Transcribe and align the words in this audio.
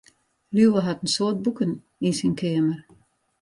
Liuwe 0.53 0.79
hat 0.87 0.99
in 1.03 1.11
soad 1.15 1.37
boeken 1.43 1.71
yn 2.07 2.15
syn 2.19 2.33
keamer. 2.39 2.79